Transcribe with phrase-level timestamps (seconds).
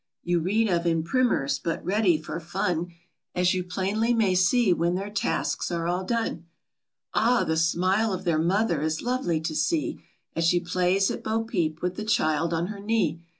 [0.21, 2.91] 55 You read of in primers, but ready for fun,
[3.35, 6.47] As you plainly may see, when their tasks are all done.
[7.13, 7.43] Ah!
[7.43, 10.03] the smile of their Mother is lovely to see,
[10.35, 13.21] As she plays at bo peep with the child on her knee.